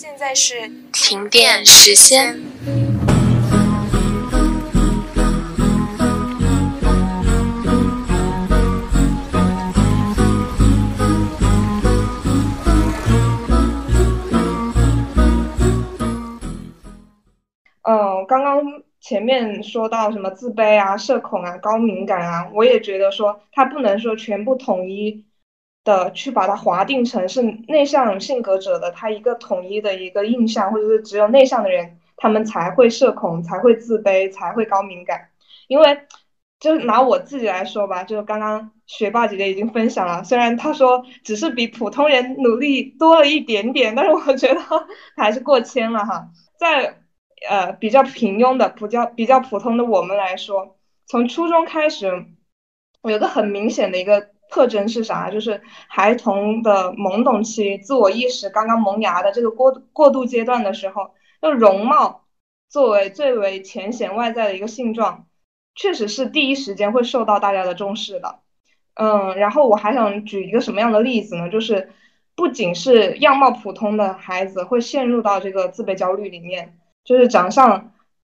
[0.00, 2.40] 现在是停电时间。
[17.82, 18.62] 嗯，刚刚
[19.00, 25.24] 前面说到什么自卑啊、社恐啊、高敏感啊，我也觉得说他不能说全部统一
[25.88, 35.30] 的去把它划定成是内向性格者的他一个统一的一个印象，或者是只有内向的人他们才会社恐、才会自卑、才会高敏感。
[35.66, 35.98] 因为
[36.60, 44.60] 就拿我自己来说吧，就是刚刚学霸姐姐已经分享了，虽然她说只是比普通人努力多了一点点，但是我觉得
[45.16, 46.98] 还是过谦了哈，在。
[47.48, 52.24] 呃，比较平庸的、比较比较普通的我们来说，从初中开始，
[53.04, 55.30] 有个很明显的一个特征是啥？
[55.30, 62.22] 就是孩童的懵懂期、自我意识刚刚萌芽的这个过过渡阶段的时候，那容貌
[62.68, 65.26] 作为最为浅显外在的一个性状，
[65.74, 68.40] 确实是第一时间会受到大家的重视的。
[68.94, 71.48] 嗯，然后我还想举一个什么样的例子呢？
[71.48, 71.90] 就是
[72.34, 76.74] 不仅是样貌普通的孩子会陷入到这个自卑焦虑里面。
[77.04, 77.92] 就是长相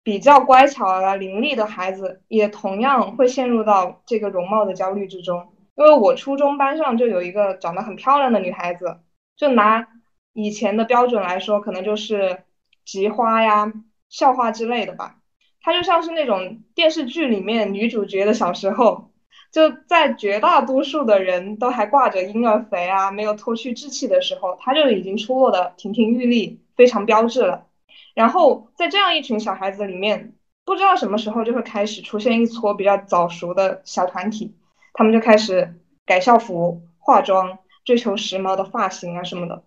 [0.02, 5.48] 比较乖巧啊、伶俐的孩子，也同样会陷入到这个容貌的焦虑之中。
[5.78, 8.98] 因为我初中班上就有一个长得很漂亮的女孩子，
[9.36, 9.86] 就拿
[10.32, 12.42] 以前的标准来说，可能就是
[12.84, 13.72] 菊花呀、
[14.08, 15.18] 校花之类的吧。
[15.60, 19.12] 她就像是那种电视剧里面女主角的小时候，
[19.52, 27.66] 就在绝大多数的人都还挂着婴儿肥啊、没有脱去稚气的时候，她就已经出落的亭亭玉立，非常标致了。
[28.14, 30.34] 然后在这样一群小孩子里面，
[30.64, 34.56] 不知道什么时候就会开始出现一撮比较早熟的小团体，
[34.98, 39.62] 他们就开始改校服、化妆、追求时髦的发型啊什么的。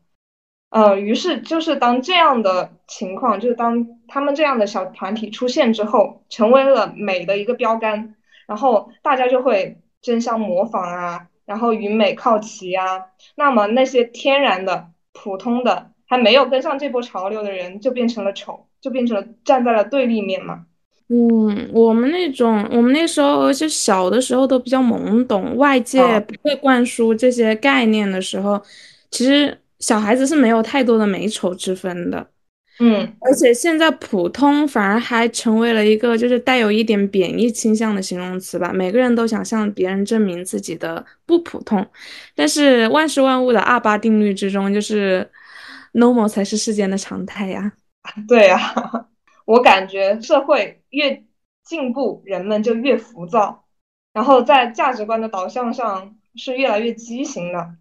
[0.71, 13.05] 呃，于是就是当这样的情况，就是当他们这样的小团体出现之后，成为了美的一个标杆，然后大家就会争相模仿啊，然后与美靠齐啊。
[13.35, 15.91] 那么那些天然的、普通的。
[16.07, 20.65] 还没有跟上这波潮流的人，就变成了丑，就变成了站在了对立面嘛。
[21.13, 28.61] 嗯，我们那种，我们那时候，而且小的时候都比较懵懂，外界不会灌输这些概念的时候，
[29.09, 32.25] 其实小孩子是没有太多的美丑之分的。
[32.79, 38.71] 嗯，而且现在普通反而还成为了一个就是带有一点贬义倾向的形容词吧。
[38.73, 41.85] 每个人都想向别人证明自己的不普通，
[42.33, 45.29] 但是万事万物的二八定律之中，就是。
[45.93, 47.69] normal 才是世间的常态呀，
[48.25, 48.57] 对呀，
[49.43, 51.23] 我感觉社会越
[51.63, 53.63] 进步，人们就越浮躁，
[54.13, 57.75] 然后在价值观的导向上是越来越畸形的。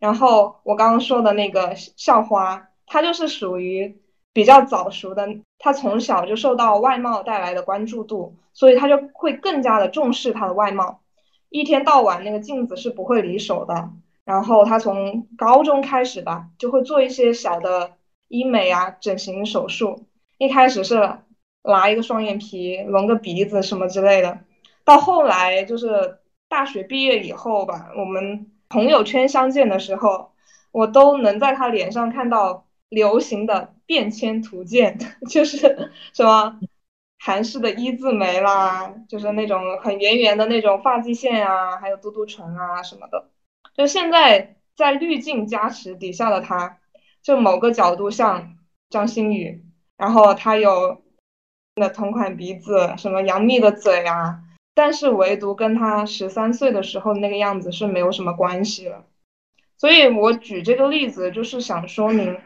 [0.00, 4.00] 然后我刚刚说的那个校花，她就是属于
[4.32, 11.00] 比较早熟的，她从小就受到外貌带来的关注度，所以她就会更加的重视她的外貌，
[11.48, 13.90] 一天到晚那个镜子是不会离手的。
[14.24, 17.92] 然后他从高中开始吧，就会做一些小的
[18.28, 20.06] 医美啊、整形手术。
[20.38, 21.18] 一开始是
[21.64, 24.38] 拉一个双眼皮、隆个鼻子什么之类的，
[24.84, 30.32] 到后来就是大学毕业以后吧，我们朋友圈相见的时候，
[30.70, 34.98] 我都能在他脸上看到流行的变迁图鉴，
[35.28, 36.60] 就是什么
[37.18, 43.30] 韩式的一字眉啦，就是那种很圆圆的那种发际线啊，还有嘟嘟唇啊什么的。
[43.74, 46.78] 就现在在滤镜加持底下的他，
[47.22, 48.58] 就某个角度像
[48.90, 49.64] 张馨予，
[49.96, 51.02] 然后他有
[51.76, 54.40] 那同款鼻子，什么杨幂的嘴啊，
[54.74, 59.04] 但是唯独跟他十三岁的时候那个样子是没有什么关系了。
[59.76, 62.38] 所以我举这个例子，就是想说明，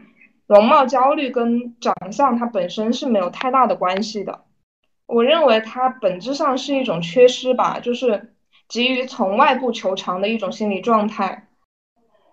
[0.46, 4.44] 容貌焦虑跟长相它本身是没有太大的关系的。
[5.06, 8.34] 我认为它本质上是一种缺失吧，就是。
[8.68, 11.48] 急于从外部求长的一种心理状态，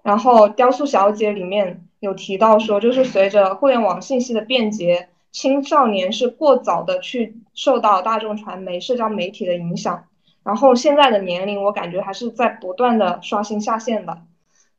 [0.03, 10.05] 然后《雕塑小姐》里面有提到说，就是随着互联网信息的便捷，青少年是过早的去受到大众传媒、社交媒体的影响，
[10.45, 14.19] 然后现在的年龄，我感觉还是在不断的刷新下限的。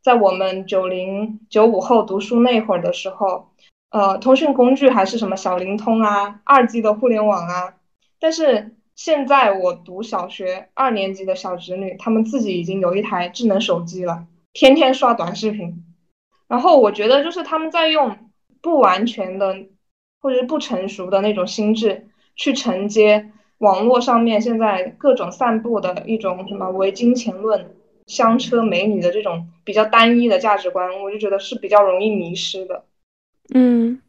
[0.00, 3.50] 在我们九零九五后读书那会儿的时候，
[3.90, 7.74] 呃，通讯工具还是什么小灵通啊、二 G 的互联网啊，
[8.18, 8.72] 但是。
[8.96, 14.24] 现在我读小学二年级的小侄女，他们自己已经有一台智能手机了，
[14.54, 15.84] 天天刷短视频。
[16.48, 18.16] 然后我觉得就是他们在用
[18.62, 19.54] 不完全的
[20.26, 27.70] 或者是不成熟的那种心智去承接网络上面现在各种散布的一种什么唯金钱论、
[28.08, 32.82] 香车美女的这种比较单一的价值观，我就觉得是比较容易迷失的。
[33.54, 34.00] 嗯，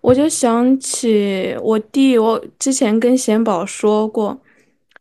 [0.00, 4.38] 我就想起我弟，我之前跟贤宝说过，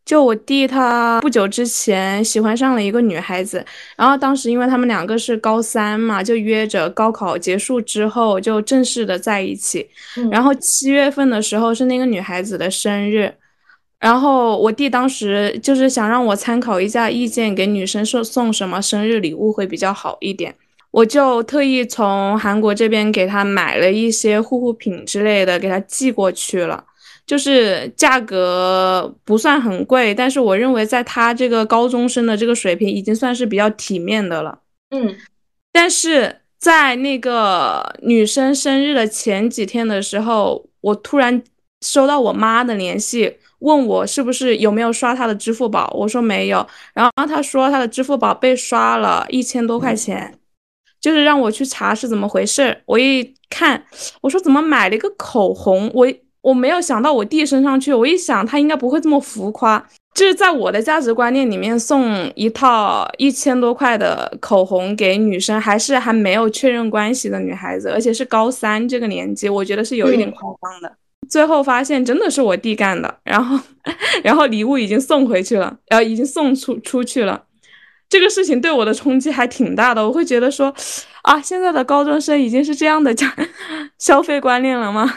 [0.06, 3.66] 就我弟他不久之前喜欢上了一个女孩子，
[3.96, 9.88] 然后当时因为他们两个是高三嘛，就约着高考结束之后就正式的在一起，
[10.30, 13.34] 然后七月份的时候是那个女孩子的生日。
[14.00, 20.54] 然后我弟当时就是想让我参考一下意见，给女生送送什么生日礼物会比较好一点。
[20.92, 26.84] 我就特意从韩国这边给他买了一些护肤品之类的，给他寄过去了。
[27.26, 34.60] 就是价格不算很贵，但是我认为在他这个高中生的这个水平，已经算是比较体面的了。
[34.90, 35.16] 嗯，
[35.72, 41.44] 但是在那个女生生日的前几天的时候，我突然
[41.82, 43.38] 收到我妈的联系。
[43.60, 45.90] 问我是不是有没有刷她的支付宝？
[45.98, 50.38] 我说没有，然后她说她的支付宝被刷了一千多块钱，
[51.00, 52.82] 就是让我去查是怎么回事。
[52.86, 53.86] 我一看，
[54.20, 55.90] 我说怎么买了一个口红？
[55.94, 56.06] 我
[56.44, 57.92] 我没有想到我弟身上去。
[57.92, 70.94] 我一想他应该不会这么浮夸，就是在我的价值观念里面送一套一千多块的口红给女生，还是还没有确认关系的女孩子，而且是高三这个年纪，我觉得是有一点夸张的。
[71.30, 73.58] 最后发现真的是我弟干的，然后，
[74.24, 77.42] 然后礼物已经送回去了，然后已经送出出去了。
[78.10, 80.72] 这个事情对我的冲击还挺大的，我会觉得说，
[81.24, 83.34] 啊，现在的高中生已经是这样的价
[83.98, 85.12] 消费观念了吗？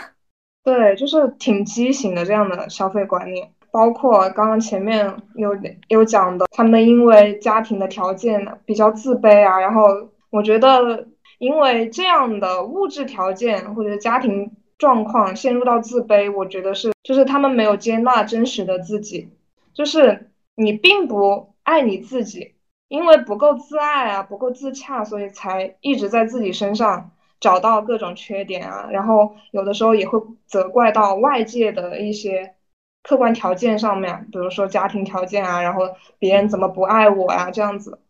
[0.66, 3.48] 对，就是挺畸形的这样的消费观念。
[3.70, 5.56] 包括刚刚前面有
[5.88, 9.82] 有讲的，他们因为家庭的条件比较自卑啊，然后
[10.30, 11.06] 我觉得
[11.38, 14.52] 因为这样的物质条件或者家庭。
[14.78, 19.30] 状况陷入到自卑，我觉得是，就是他们没有接纳真实的自己，
[19.72, 22.52] 就是你并不爱你自己，
[22.88, 27.10] 因为不够自爱啊，不够自洽，所以才一直在自己身上
[27.40, 32.54] 找到各种缺点啊，然后有的时候也会责怪到外界的一些
[33.02, 35.82] 客观条件上面，比如说家庭条件啊，然后
[36.18, 38.00] 别人怎么不爱我呀这样子，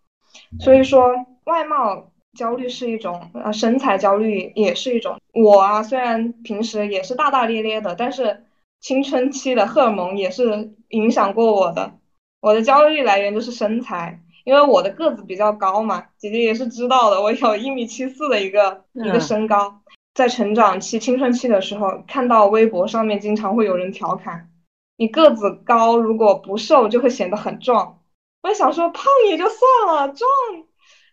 [0.60, 1.14] 所以说
[1.44, 2.10] 外貌。
[2.36, 5.18] 焦虑是一种，呃，身材焦虑也是一种。
[5.32, 8.44] 我啊，虽然平时也是大大咧咧的，但是
[8.78, 11.94] 青春期的荷尔蒙也是影响过我的。
[12.42, 19.82] 我的焦虑来源就是身材，因为我的个子比较高嘛，姐姐也是知道的，我有一米七四的一个一个身高。
[20.14, 24.48] 在成长期、青春期的时候，看到微博上面经常会有人调侃，
[24.96, 27.98] 你个子高，如果不瘦就会显得很壮。
[28.42, 30.30] 我想说，胖也就算了，壮。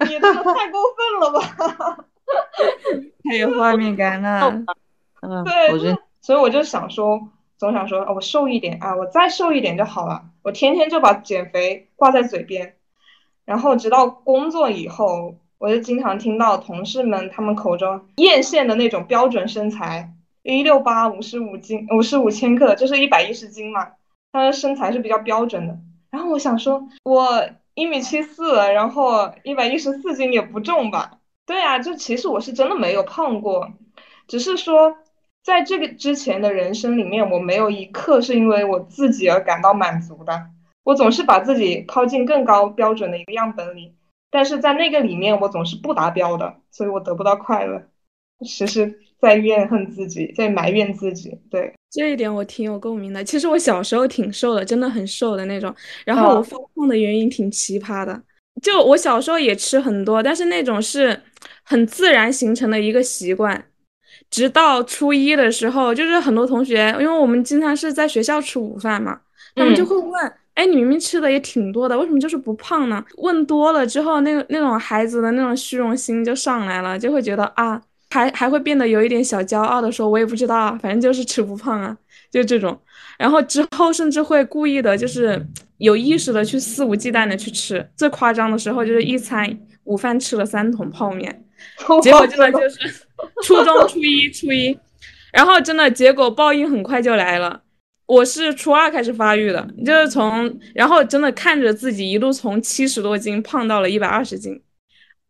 [0.08, 2.06] 你这个太过分了吧！
[3.28, 4.64] 太有画面感了。
[5.22, 7.20] 嗯，对，所以我就想说，
[7.58, 10.24] 总想说，我瘦一点啊，我再瘦一点就好了。
[10.44, 12.78] 我天天就把减肥挂在嘴边，
[13.46, 20.14] 然后直到工作以后，我就经常听到同事们他们口中艳羡的那种标准身材，
[20.44, 23.88] 一六八，五十五斤，五十五千克，就是一百一十斤嘛。
[24.32, 25.78] 他的身材是比较标准的。
[26.10, 27.44] 然后我想说，我。
[27.76, 31.18] 一米七四，然后一百一十四斤也不重吧？
[31.48, 33.68] 对啊，就其实我是真的没有胖过，
[34.28, 34.96] 只是说
[35.44, 40.52] 在这个之前的人生里面，我没有一刻是因为我自己而感到满足的。
[40.84, 43.94] 我总是把自己靠近更高标准的一个样本里，
[44.30, 47.82] 但是在那个里面我总是不达标的，所以我得不到快乐，
[48.46, 51.40] 时时在怨恨自己，在埋怨自己。
[51.50, 51.74] 对。
[51.92, 53.24] 这一点我挺有共鸣的。
[53.24, 55.74] 其实我小时候挺瘦的，真的很瘦的那种。
[56.06, 58.20] 然后我发胖的原因挺奇葩的，
[58.64, 61.22] 就我小时候也吃很多，但是那种是
[61.64, 63.64] 很自然形成的一个习惯。
[64.32, 69.22] 直到初一的时候，就是很多同学，因为我们经常是在学校吃午饭嘛，
[69.54, 77.82] 他们就会问：“哎，你明明吃的也挺多的，为什么就是不胖呢？”问多了之后，那个那种孩子的那种虚荣心就上来了，就会觉得啊。
[78.12, 81.98] 还还会变得有一点小骄傲的说，我也不知道啊，反正就是吃不胖啊，
[82.30, 82.80] 就这种。
[83.18, 85.44] 然后之后甚至会故意的，就是
[85.80, 87.84] 有意识的去肆无忌惮的去吃。
[87.96, 89.50] 最夸张的时候就是一餐
[89.86, 91.44] 午饭吃了三桶泡面，
[92.04, 93.08] 结果真的就是
[93.42, 94.78] 初中初一初一，
[95.32, 97.63] 然后真的结果报应很快就来了。
[98.06, 104.62] 我是初二开始发育的，就是从然后真的看着自己一路从七十多斤胖到了一百二十斤。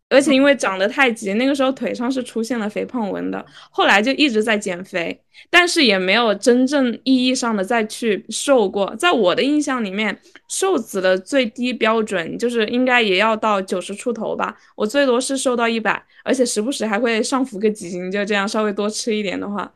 [0.10, 8.96] 而且因为长得太急，那个时候腿上是出现了肥胖纹的，后来就一直在减肥，但是也没有真正意义上的再去瘦过。
[8.96, 10.16] 在我的印象里面，
[10.54, 19.70] 瘦子的最低标准就是应该也要到九十出头吧，我最多是瘦到一百，而且时不时还会上浮个几斤，就这样稍微多吃一点的话，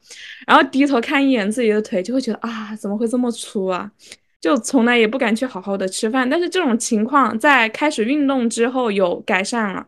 [0.46, 3.91] 然后低头看一眼自己的腿，就会觉得啊，怎么会这么粗啊？
[4.39, 6.29] 就从来也不敢去好好的吃饭。
[6.29, 9.88] 但是这种情况在开始运动之后有改善了。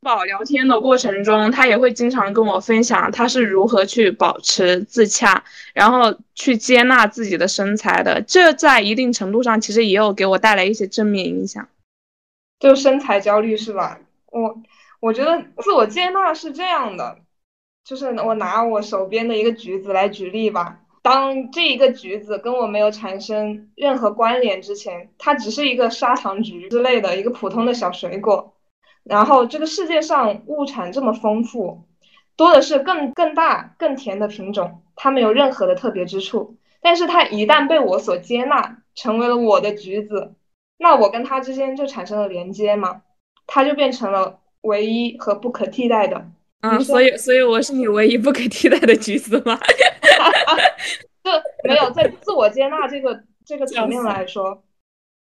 [0.00, 5.42] 宝聊天的过程中，他也会经常跟我分享他是如何去保持自洽，
[5.74, 8.22] 然后去接纳自己的身材的。
[8.22, 11.68] 这在一定程度上其实也有给我带来一些正面影响。
[12.58, 14.00] 就身材焦虑是吧？
[14.30, 14.62] 我
[15.00, 17.18] 我觉得自我接纳是这样的，
[17.84, 20.80] 就是我拿我手边的一个橘子来举例吧。
[21.02, 28.54] 当这一个橘子跟我没有产生任何关联之前，它只是一个砂糖橘之类的一个普通的小水果。
[29.04, 31.84] 然后这个世界上物产这么丰富，
[32.36, 36.56] 多的是更更大更甜的品种，它没有任何的特别之处。
[36.80, 40.34] 但是它一旦被我所接纳，成为了我的橘子，
[40.78, 43.02] 那我跟它之间就产生了连接嘛，
[43.46, 46.26] 它就变成了唯一和不可替代的。
[46.62, 49.58] 嗯，所以所以我是你唯一不可替代的橘子吗？
[51.22, 51.30] 就
[51.68, 54.62] 没有在自我接纳这个这个层面来说，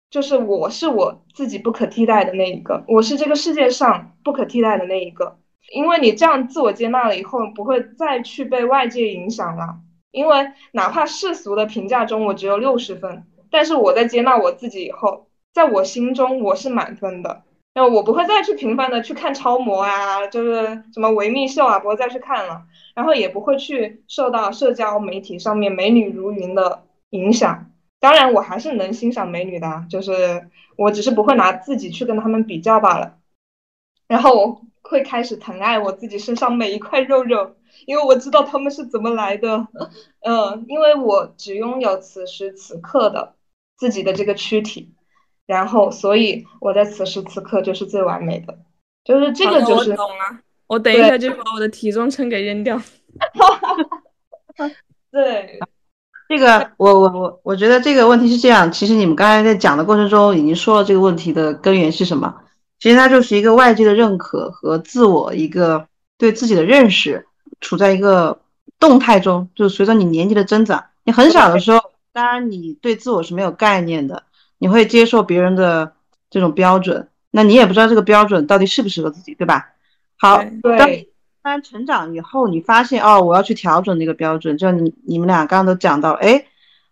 [0.10, 5.38] 就是我是我自己不可替代的那一个，我是这个世界上不可替代的那一个。
[5.72, 9.78] 因为你这样自我接纳了以后，不会再去被外界影响了。
[10.12, 17.44] 因为哪怕世俗的评价中我只有六十分，但是我在接纳我自己以后，在我心中我是满分的。
[17.76, 22.64] 那我不会再去频繁的去看超模啊，就是什么维密秀啊，不会再去看了。
[22.96, 27.69] 然后也不会去受到社交媒体上面美女如云的影响。
[28.00, 33.18] 当然，我还是能欣赏美女的，就是我只是不会拿自己去跟他们比较罢了。
[34.08, 39.68] 然后我会开始疼爱我自己身上每一块肉肉，因为我知道他们是怎么来的。
[40.22, 43.36] 嗯，因为我只拥有此时此刻的
[43.78, 44.94] 自己的这个躯体，
[45.46, 48.58] 然后所以我在此时此刻就是最完美的，
[49.04, 49.96] 就是这个就是。
[50.68, 52.80] 我等一下就把我的体重秤给扔掉。
[55.12, 55.60] 对，
[56.30, 58.72] 这个我我我我觉得这个问题是这样。
[58.72, 62.36] 其实你们刚才在讲的过程中已经说了这个问题的根源是什么。
[62.80, 65.88] 其实它就是一个外界的认可和自我一个
[66.20, 67.26] 对自己的认识
[67.60, 68.40] 处在一个
[68.80, 69.50] 动态中。
[69.56, 71.82] 就是随着你年纪的增长，你很小的时候，
[72.14, 74.22] 当然你对自我是没有概念的，
[74.60, 75.94] 你会接受别人的
[76.30, 79.70] 这种标准，那你也不知道这个标准到底适不适合自己，对吧？
[80.16, 80.38] 好，
[80.78, 80.88] 当
[81.42, 84.58] 当成长以后，你发现哦，我要去调整那个标准。
[84.58, 86.46] 就你你们俩刚刚都讲到，哎，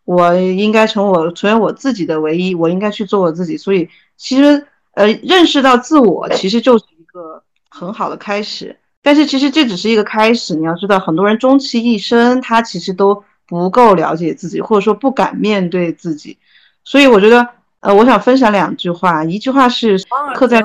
[0.05, 3.57] 我应该成我成为我自己的唯一，我应该去做我自己。
[3.57, 8.75] 所以其实呃，认识到自我其实就是一个很好的开始。
[9.01, 16.37] 但是其实这只是一个开始，你要知道，很多人终其一生，他其实都不够了解自己，或者说不敢面对自己。
[16.83, 17.47] 所以我觉得，
[17.81, 19.97] 呃，我想分享两句话，一句话是
[20.35, 20.63] 刻在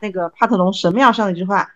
[0.00, 1.68] 那个帕特农神庙上的一句话。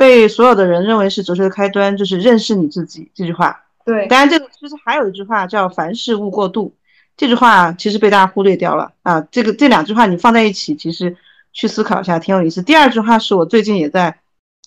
[0.00, 3.64] 被所有的人认为是哲学的开端，就是认识你自己这句话。
[3.84, 6.74] 对，当然这个其实还有一句话叫凡事勿过度，
[7.18, 9.20] 这句话其实被大家忽略掉了啊。
[9.30, 11.14] 这个这两句话你放在一起，其实
[11.52, 12.62] 去思考一下挺有意思。
[12.62, 14.18] 第二句话是我最近也在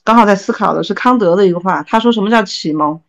[0.04, 3.02] 刚好在思考的，是康德的一个话，他说什么叫启蒙？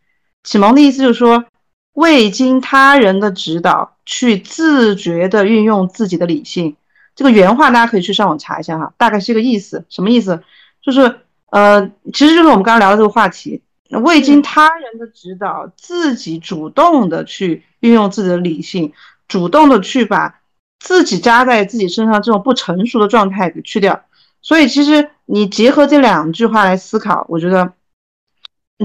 [0.44, 1.44] 启蒙的意思就是说
[1.92, 6.74] 未经他人的指导去自觉地运用自己的理性。
[7.14, 10.42] 这个原话大家可以去上网查一下哈，大概是一个意思，什么意思？
[10.80, 11.20] 就是。
[11.50, 13.62] 呃，其实就是我们刚刚聊的这个话题，
[14.02, 18.92] 未经他人的指导，自己主动的去运用自己的理性，
[19.28, 20.40] 主动的去把
[20.80, 24.02] 自己扎在自己身上这种不成熟的状态给去掉。
[24.42, 27.72] 所以，其实你结合这两句话来思考，我觉得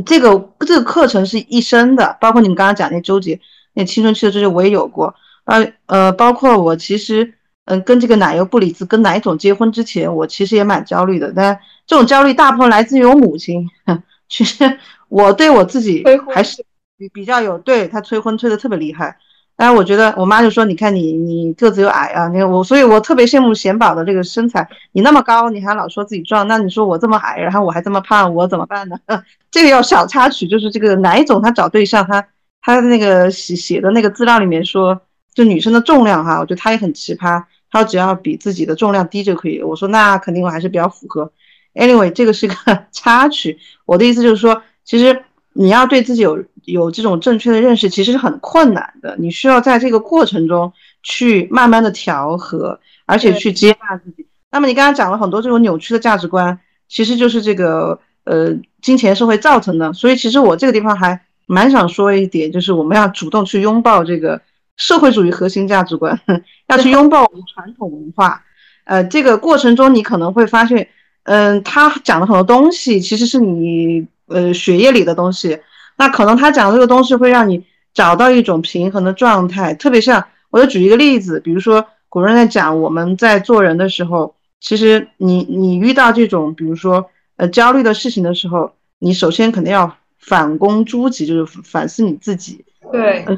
[0.06, 2.18] 这个这个课程是一生的。
[2.22, 3.42] 包括你们刚刚讲那纠结，
[3.74, 5.16] 那青春期的纠结我也有过。
[5.46, 7.34] 呃呃，包括我其实，
[7.70, 11.60] 嗯，跟这个奶油布里兹跟奶总结婚之前，我其实也蛮焦虑的，但。
[11.90, 13.68] 这种焦虑大部分来自于我母亲。
[14.30, 16.64] 其实我对我自己还是
[17.00, 19.18] 比比较有，对她催婚催的特别厉害。
[19.56, 24.70] 但是我觉得我妈就说：“你看你你个子又矮啊，你我，所以我特别羡慕贤宝的这个身材。
[24.92, 28.96] 你那么高，你还老说自己壮，那你说我这么矮，然后我还这么胖，我怎么办呢？”
[29.50, 32.24] 这个要小插曲，就是这个奶总他找对象，他
[32.62, 35.02] 他那个写写的那个资料里面说，
[35.34, 39.62] 就女生的重量哈，我觉得他也很奇葩，他只要比自己的重量低就可以。
[39.62, 41.32] 我说那肯定我还是比较符合。
[41.74, 42.56] Anyway，这个是个
[42.92, 43.58] 插曲。
[43.86, 45.24] 我的意思就是说，其实
[45.54, 49.16] 你要对自己有有这种正确的认识，其实是很困难的。
[49.20, 50.74] 你需要在这个过程中
[51.04, 54.26] 去慢慢的调和，而且去接纳自己。
[54.52, 59.94] 那么你刚刚讲了很多这种扭曲的价值观，其实就是这个呃金钱社会造成的。
[59.94, 64.42] 所以其实我这个地方还蛮想说一点，就是我们要主动去拥抱这个
[64.80, 66.20] 社会主义核心价值观，
[66.68, 68.44] 要去拥抱我们传统文化。
[68.86, 70.90] 呃，这个过程中你可能会发现。
[71.24, 75.60] 嗯，他讲的很多东西其实是你呃血液里的东西，
[75.96, 79.72] 那可能他讲的这个东西会让你找到一种平衡的状态。
[79.76, 92.66] 特别像，我就举一个例子，比如说古人在讲我们在做人的时候，其实你你遇到这种，比如说呃焦虑的事情的时候，你首先肯定要反躬诸己，就是反思你自己。
[92.92, 93.38] 对，呃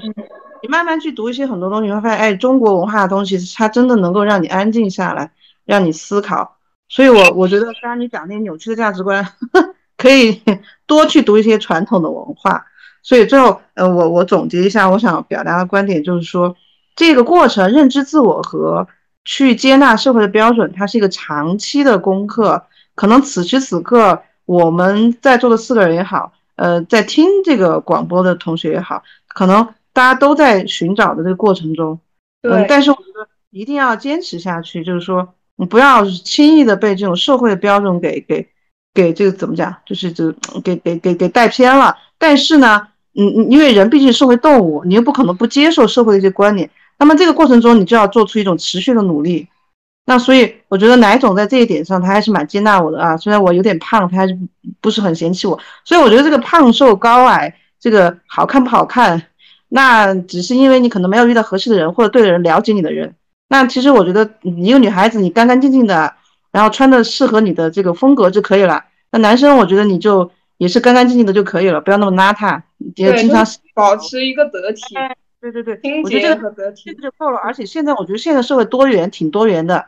[0.61, 5.31] 你慢慢去读一些很多东西，你会发现，哎，中国文化的东西，它真的能够让你安静下来，
[5.65, 6.57] 让你思考。
[6.87, 9.25] 所以我我觉得，刚刚你讲那些扭曲的价值观，
[9.97, 10.41] 可以
[10.85, 12.65] 多去读一些传统的文化。
[13.03, 16.55] 所以最后，呃，我我总结一下，我想表达的观点就是说，
[16.95, 18.87] 这个过程，认知自我和
[19.25, 22.63] 去接纳社会的标准，它是一个长期的功课。
[22.93, 31.99] 可能此时此刻，我们在座的四个人也好，呃，在听这个广播的同学也好，可能大家都在寻找的这个过程中，
[32.43, 38.47] 嗯对，但是我觉得一定要坚持下去，就是说，你不要轻易的被这种社会的标准给给
[38.93, 40.31] 给这个怎么讲，就是这
[40.63, 41.95] 给给给给带偏了。
[42.17, 49.47] 但是呢，嗯嗯，因为人毕竟是社会动物，你又不可能不接受社会的一些观点，那么这个过程中，你就要做出一种持续的努力。
[50.05, 53.15] 那所以我觉得奶总在这一点上，他还是蛮接纳我的啊。
[53.15, 54.37] 虽然我有点胖，他还是
[54.81, 55.57] 不是很嫌弃我。
[55.85, 59.21] 所以我觉得这个胖瘦高矮，这个好看不好看，
[59.73, 63.15] 那只是因为你可能没有遇到合适的人或者对的人，了解你的人。
[63.47, 66.13] 那其实我觉得你一个女孩子，你干干净净的，
[66.51, 68.83] 然后穿的适合你的这个风格就可以了。
[69.11, 72.61] 那男生我觉得你就也是干干净净的就可以了，不要那么邋遢，
[72.95, 74.95] 也，经常保持一个得体、
[75.39, 76.93] 对对对，我觉得这个这和得体。
[76.93, 77.37] 个就够了。
[77.37, 79.85] 而且现在我觉得现在社会多元，挺多元的，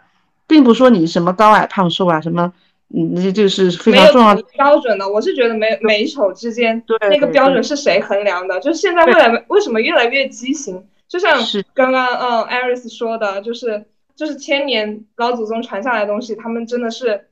[0.47, 2.53] 并不说你什么高矮胖瘦啊，什么，
[2.95, 4.43] 嗯，这这是非常重要的。
[4.53, 8.59] 标准的，我是觉得美美丑之间对那个标准是谁衡量的？
[8.59, 10.85] 就是现在未来为什么越来越畸形？
[11.07, 13.85] 就像是刚刚嗯艾瑞斯说的，就是
[14.15, 17.29] 就是千年老祖宗传下来的东西，他们真的是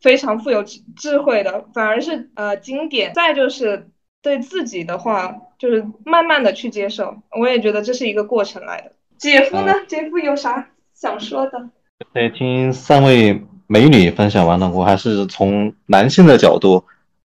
[0.00, 3.12] 非常富有智智慧的，反而是呃经典。
[3.14, 3.88] 再就是
[4.20, 8.92] 对自己的话，就是慢慢的去接受，我也觉得这是一个过程来的。
[9.16, 9.72] 姐夫呢？
[9.86, 11.70] 姐夫有啥想说的？
[12.12, 16.84] 在听三位美女分享完了，我还是从男性的角度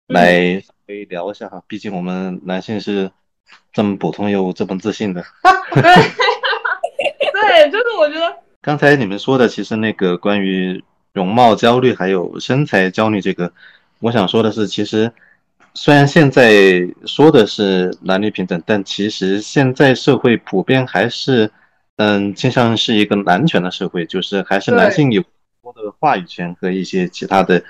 [0.08, 3.10] 来稍微聊一下哈，毕竟我们男性是
[3.72, 5.24] 这么普通又这么自信的。
[5.72, 10.82] 对，就是我觉得刚才你们说的，其实那个关于
[11.12, 13.52] 容貌焦虑还有身材焦虑这个，
[14.00, 15.10] 我想说的是，其实
[15.74, 21.50] 虽然现在说的是男女平等，但其实现在社会普遍还是，
[21.96, 25.30] 嗯，倾向是一个男权的社会，就是还是男性有多
[25.82, 27.62] 的话语权和一些其他的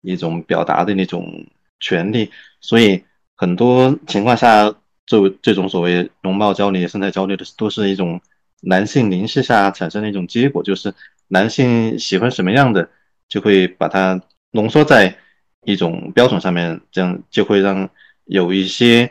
[0.00, 1.46] 一种表达的那种
[1.80, 4.74] 权利，所以很多情况下，
[5.06, 8.20] 这这种所谓容貌焦虑、身材焦虑的，都是一种
[8.60, 10.92] 男性凝视下产生的一种结果，就是
[11.28, 12.88] 男性喜欢什么样的，
[13.28, 15.16] 就会把它浓缩在
[15.64, 17.88] 一种标准上面，这样就会让
[18.24, 19.10] 有一些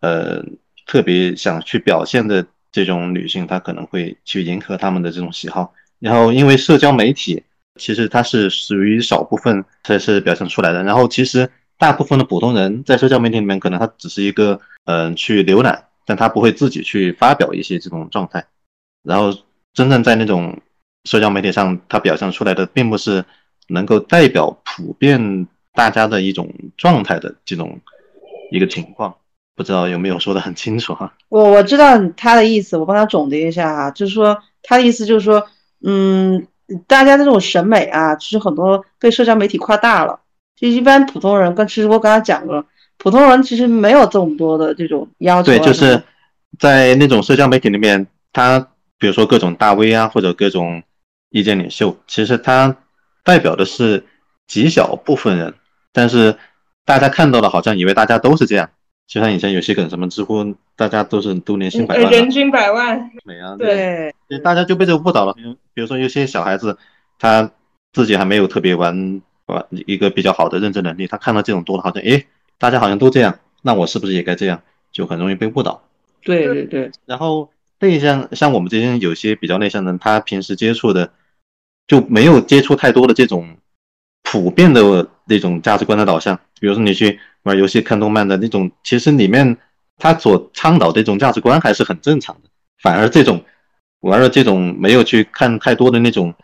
[0.00, 0.42] 呃
[0.86, 5.74] 特别想去表现的这种女性，她可能会去迎合他们的这种喜好。
[5.98, 7.42] 然后因为社交媒体，
[7.76, 18.46] 其实它是属于少部分才是表现出来的，然后其实大部分的普通人在社交媒体里面，可能他只是一个嗯、去浏览，但他不会自己去发表一些这种状态。
[19.02, 19.32] 然后
[19.74, 20.58] 真正在那种
[21.04, 23.24] 社交媒体上，它表现出来的并不是
[23.68, 27.78] 能够代表普遍大家的一种状态的这种
[28.50, 29.14] 一个情况。
[29.54, 31.14] 不知道有没有说的很清楚哈？
[31.30, 35.46] 我我知道他的意思，我帮他总结一下哈，就是说他的意思就是说，
[35.82, 36.46] 嗯，
[36.86, 40.20] 大家的这种审美啊，其实很多被社交媒体夸大了。
[40.56, 42.64] 就一般普通人，跟其实我刚才讲过，
[42.96, 45.56] 普通人其实没有这么多的这种要求啊。
[45.56, 46.02] 对，就是
[46.58, 48.58] 在那种社交媒体里面，他
[48.98, 50.82] 比如说各种大 V 啊，或者各种
[51.30, 52.74] 意见领袖，其实他
[53.22, 54.04] 代表的是
[54.46, 55.52] 极小部分人，
[55.92, 56.34] 但是
[56.86, 58.70] 大家看到的，好像以为大家都是这样。
[59.06, 65.34] 就像以前有些梗，什么知乎，大家都是都年薪百万、人均百万，美啊，对对大家就被这个误导了。
[65.76, 66.78] 比如说有些小孩子，
[67.18, 67.52] 他
[67.92, 74.62] 自己还没有特别玩玩一个比较好的认知能力，他看到这种多了，好像诶，大家好像都这样，那我是不是也该这样？
[74.90, 75.86] 就很容易被误导。
[76.22, 81.12] 对对对，然后内向，像我们这些有些比较内向的人，他平时接触的
[81.86, 83.58] 就没有接触太多的这种
[84.22, 86.40] 普遍的那种价值观的导向。
[86.58, 89.58] 比如说你去玩游戏、看动漫的那种，其实里面
[89.98, 92.48] 他所倡导的这种价值观还是很正常的。
[92.82, 93.44] 反而这种
[94.00, 96.34] 玩了这种没有去看太多的那种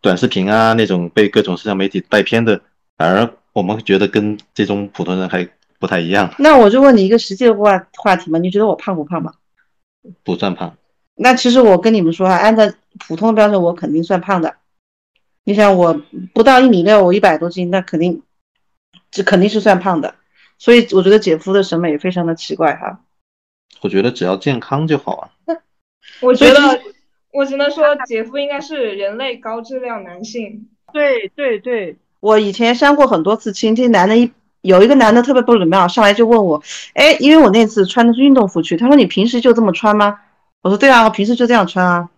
[0.00, 2.60] 短视频啊，那种被各种社交媒体带偏的，
[2.96, 5.48] 反而我们觉得跟这种普通人还
[5.78, 9.34] 不太一样，那我就问你一个实际的话话题嘛，你觉得我胖不胖嘛？
[10.24, 10.76] 不算胖。
[11.14, 14.54] 那其实我跟你们说啊，按照普通的标准，我肯定算胖的。
[15.44, 16.00] 你想我
[16.32, 18.22] 不到一米六，我一百多斤，那肯定
[19.10, 20.14] 这肯定是算胖的。
[20.58, 23.00] 所以我觉得姐夫的审美也非常的奇怪哈。
[23.80, 25.30] 我觉得只要健康就好啊。
[26.20, 26.80] 我觉得
[27.32, 30.68] 我只能说姐夫应该是人类高质量男性。
[30.92, 34.30] 对对对，我以前相过很多次亲，这男的一
[34.62, 36.62] 有一个男的特别不礼貌，上来就问我，
[36.94, 40.18] 哎，因为我那次穿的是运动服去，他说你平时就这么穿吗？
[40.62, 42.08] 我说对啊，我平时就这样穿啊，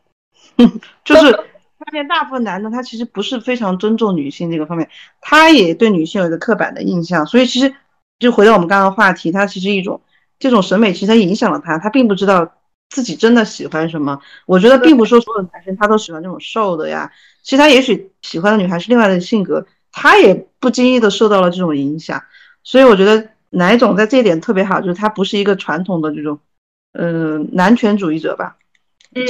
[1.04, 4.88] 就是发现大部分男的他其实不是非常尊重女性这个方面，
[5.20, 7.74] 他也对女性有一个刻板的印象，所以其实
[8.18, 10.00] 就回到我们刚刚话题，他其实一种
[10.38, 12.52] 这种审美其实影响了他，他并不知道
[12.90, 14.20] 自己真的喜欢什么。
[14.44, 17.10] 我觉得并不是说所有男生他都喜欢这种瘦的呀，
[17.42, 22.22] 其实他也许喜欢的女孩是另外的性格，他也不经意的受到了这种影响。
[22.62, 26.38] 所以我觉得哪一种在这一点特别好，就是他不是一个传统的这种，
[26.92, 28.56] 呃，男权主义者吧，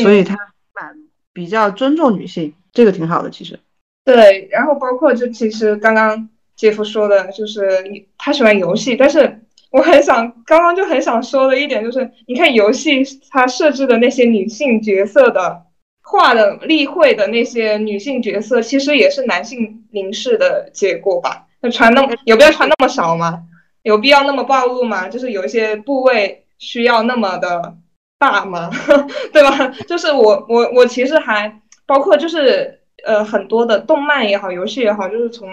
[0.02, 0.36] 所以他
[0.74, 0.96] 蛮
[1.32, 3.58] 比较尊重女性，这个挺好的其实。
[4.04, 7.84] 对，然后包括就其实刚刚杰夫说的，就是
[8.18, 15.62] 他喜欢游戏，但是我很想刚刚就很想说的一点就是，你看游戏它设置的那些女性角色的
[16.02, 21.46] 画的例会的那些女性角色，其实也是男性凝视的结果吧。
[21.60, 23.42] 那穿那么有必要穿那么少吗？
[23.82, 25.08] 有必要那么暴露吗？
[25.08, 27.76] 就是有一些部位需要那么的
[28.18, 28.70] 大吗？
[29.32, 29.68] 对吧？
[29.86, 35.48] 就是我我我其实还包括就是呃很多的动漫也好，游戏也好，就是从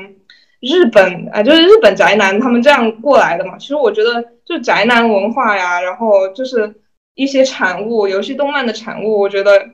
[0.60, 3.58] 日本啊，就是日本宅男他们这样过来的嘛。
[3.58, 6.74] 其实我觉得就宅男文化呀，然后就是
[7.16, 9.70] 一些产物，游戏动漫的产物，我觉得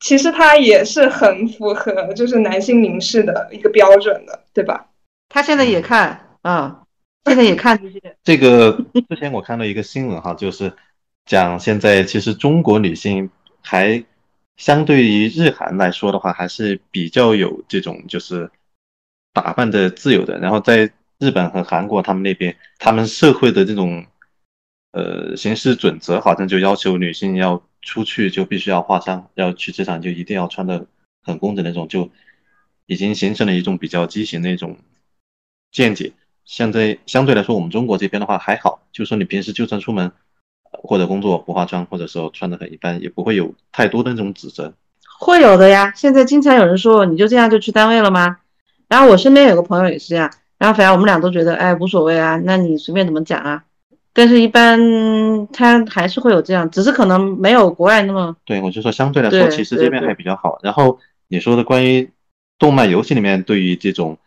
[0.00, 4.86] 其实它也是很符合就是男性凝视的一个标准的，对吧？
[5.28, 6.82] 他现在也看啊，
[7.24, 8.00] 现在也看这些。
[8.24, 8.72] 这个
[9.08, 10.72] 之前我看到一个新闻哈，就是
[11.24, 13.30] 讲现在其实中国女性
[13.62, 14.02] 还
[14.56, 18.50] 相对于日韩来说的话，还是比较有这种就是
[19.32, 20.38] 打扮的自由的。
[20.38, 24.04] 然后在日本和韩国他们那边，他们社会的这种
[24.92, 30.86] 呃行事准则，好像就要求女性要出去就必须要化妆，要去职场就一定要穿的
[31.22, 32.10] 很工整那种，就
[32.86, 34.76] 已经形成了一种比较畸形的一种。
[35.72, 36.12] 见解，
[36.44, 40.10] 相对相对来说，我们中国这边的话还好，就是说你平时就算出门
[40.72, 44.74] 或者工作不化妆，或者说穿的很一般，也不会有太多的那种指责。
[45.20, 48.38] 会有的呀，现在经常有人说你就这样就去单位了吗？
[48.90, 53.64] 然后我身边有个朋友也是这样，然后反正我们俩都觉得哎无所谓啊，那你随便怎么讲啊。
[54.12, 54.78] 但是，一般
[55.50, 58.36] 他还是会有这样，只是可能没有国外那么。
[58.44, 60.58] 对，我就说相对来说，其实这边还比较好。
[60.62, 60.98] 然后
[61.28, 62.10] 你说的关于
[62.58, 64.18] 动漫游戏里面对于这种。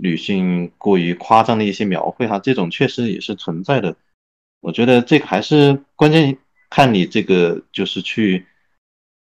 [0.00, 3.96] 女性过于夸张的一些描绘哈，这种确实也是存在的。
[4.60, 6.38] 我觉得这个还是关键
[6.70, 8.46] 看你这个就是去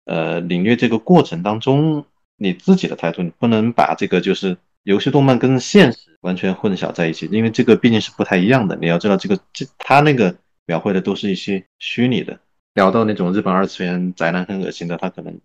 [0.04, 2.06] 呃领略这个过程当中
[2.36, 8.78] 你自己的态度，你不能把这个就是游戏动漫跟现实完全混淆在一起，因为这个毕竟是不太一样的。
[8.82, 10.34] 你要知道这个这他那个
[10.65, 12.39] 描绘的都是一些虚拟的。
[12.73, 15.39] 聊到那种日本二次元宅男很恶心的，他可能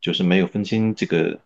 [0.00, 1.38] 就是没有分清这个。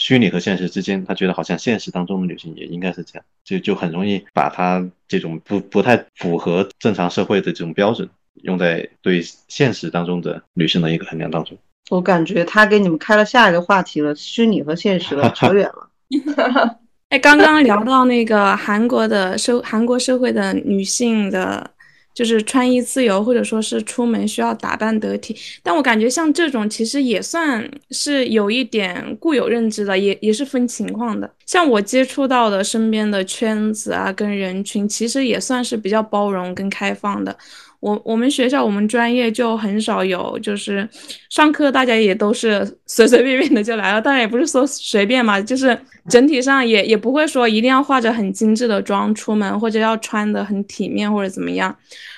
[0.00, 8.08] 虚拟和现实之间，他觉得好像现实当中的女性也应该是这样，就就很容易把他这种不不太符合正常社会的这种标准
[8.44, 11.58] 用在对现实当中的女性的一个衡量当中。
[11.90, 15.87] 我感觉他给你们开了下一个话题了，虚拟和现实了，扯远了。
[17.10, 21.70] 哎，刚刚聊到那个韩国的社 韩国社会的女性的。
[22.14, 31.30] 就是穿衣自由，或者说是出门需要打扮得体，但我感觉像这种其实也算是有一点固有认知的，也也是分情况的。
[31.46, 37.38] 像我接触到的身边的圈子啊，跟人群，其实也算是比较包容跟开放的。
[37.80, 40.88] 我我们学校我们专业就很少有，就是
[41.30, 51.76] 上课大家也都是随随便便的就来了，当然也不是说随便嘛，就是整体上也也不会说一定要化着很精致的妆出门，或者要穿的很体面或者怎么样。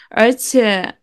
[0.09, 0.95] 而且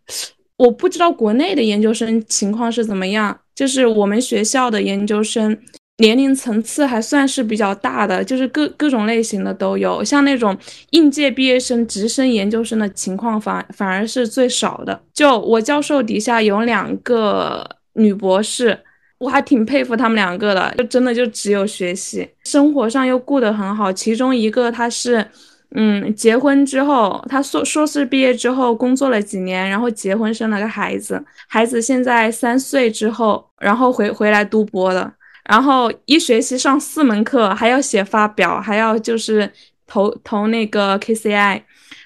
[0.56, 5.58] 我不知道国内的研究生情况是怎么样，就是我们学校的研究生。
[5.98, 10.56] 年龄层次还算是比较大的，就是各各种类型的都有，像那种
[10.90, 15.00] 应届毕业生直升研究生的情况反反而是最少的。
[15.12, 18.78] 就我教授底下有两个女博士，
[19.18, 23.92] 我还挺佩服他们两个的，就真的就只有学习，生活上又顾得很好。
[23.92, 25.26] 其中一个她是，
[25.74, 35.14] 嗯，结婚之后，她硕硕士毕业之后工作了几年，然后结婚生了个孩子，孩子现在三岁之后，然后回回来读博了。
[35.48, 39.50] 然后一学期上四门课，还要写发表，还要就是
[39.86, 41.62] 投投那个 KCI，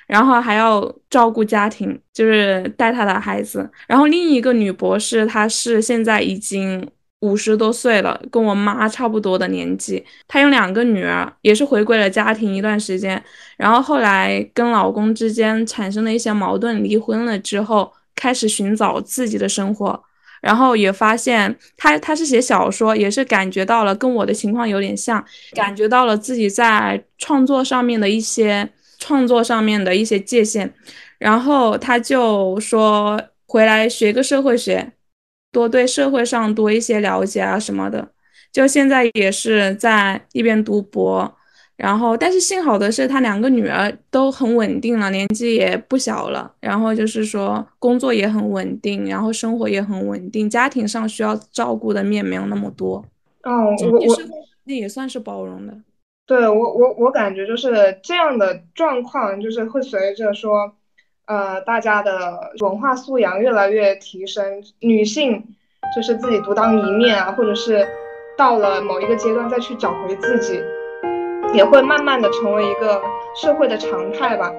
[0.06, 3.68] 然后还要照顾家庭，就是带他的孩子。
[3.88, 6.88] 然后另一个女博士，她是现在已经
[7.22, 10.04] 五十多岁了，跟我妈差不多的年纪。
[10.28, 13.20] 她有两个女儿，也是回归了家庭一段时间，
[13.56, 20.00] 然后后来跟老公之间产生了一些矛盾，离婚了之后，开始寻找自己的生活。
[20.42, 25.24] 然后也发现他他是写小说，也是感觉到了跟我的情况有点像，
[25.54, 30.74] 感觉到了自己在创作上面的一些创作上面的一些界限，
[31.18, 34.92] 然后他就说回来学个社会学，
[35.52, 38.10] 多对社会上多一些了解啊什么的，
[38.52, 41.36] 就现在也是在一边读博。
[41.76, 46.52] 然后，但是幸好的是，他两个女儿都很稳定了，年纪也不小了。
[46.60, 53.04] 然后就是说，工作也很稳定，然后生活也很稳定，家庭上需要照顾的面没有那么多。
[53.42, 54.16] 哦，我我
[54.64, 55.74] 那也算是包容的。
[56.24, 60.72] 对我我我感觉就是这样的状况，就是会随着说，
[61.26, 65.42] 呃，大家的文化素养越来越提升，女性
[65.96, 67.84] 就是自己独当一面啊，或者是
[68.38, 70.60] 到了某一个阶段再去找回自己。
[71.52, 73.00] 也会慢慢的成为一个
[73.34, 74.50] 社会的常态吧。